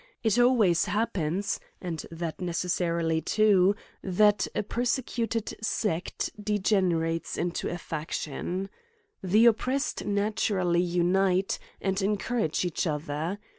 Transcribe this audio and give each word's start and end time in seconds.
It 0.23 0.39
always 0.39 0.85
happens, 0.85 1.59
and 1.79 2.03
that 2.09 2.41
necessarily 2.41 3.21
too, 3.21 3.75
that 4.01 4.47
a 4.55 4.63
persecu 4.63 5.29
ted 5.29 5.53
sect 5.63 6.31
degenerates 6.43 7.37
into 7.37 7.69
a 7.69 7.77
faction. 7.77 8.71
The 9.21 9.45
oppress 9.45 9.93
ed 10.01 10.07
naturally 10.07 10.81
unite 10.81 11.59
and 11.79 12.01
encourage 12.01 12.65
each 12.65 12.87
other. 12.87 13.37